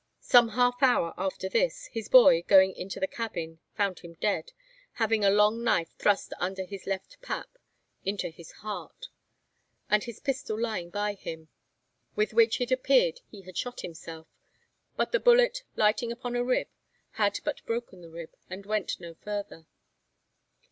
Some 0.19 0.49
half 0.57 0.81
hour 0.81 1.13
after 1.15 1.47
this, 1.47 1.85
his 1.93 2.09
boy, 2.09 2.41
going 2.47 2.73
into 2.73 2.99
the 2.99 3.05
cabin, 3.05 3.59
found 3.75 3.99
him 3.99 4.15
dead, 4.15 4.51
having 4.93 5.23
a 5.23 5.29
long 5.29 5.63
knife 5.63 5.91
thrust 5.99 6.33
under 6.39 6.63
his 6.65 6.87
left 6.87 7.21
pap 7.21 7.59
into 8.03 8.29
his 8.29 8.51
heart, 8.65 9.09
and 9.91 10.03
his 10.03 10.19
pistol 10.19 10.59
lying 10.59 10.89
by 10.89 11.13
him, 11.13 11.49
with 12.15 12.33
which 12.33 12.59
it 12.59 12.71
appeared 12.71 13.21
he 13.29 13.43
had 13.43 13.55
shot 13.55 13.81
himself; 13.81 14.25
but 14.97 15.11
the 15.11 15.19
bullet 15.19 15.61
lighting 15.75 16.11
upon 16.11 16.35
a 16.35 16.43
rib, 16.43 16.69
had 17.11 17.37
but 17.43 17.63
broken 17.67 18.01
the 18.01 18.09
rib, 18.09 18.35
and 18.49 18.65
went 18.65 18.99
no 18.99 19.13
further. 19.13 19.67